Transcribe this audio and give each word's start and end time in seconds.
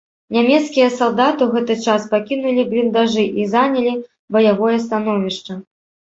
Нямецкія 0.35 0.85
салдаты 0.99 1.41
ў 1.45 1.49
гэты 1.55 1.75
час 1.87 2.07
пакінулі 2.13 2.65
бліндажы 2.73 3.27
і 3.43 3.47
занялі 3.53 3.93
баявое 4.33 4.75
становішча. 4.89 5.61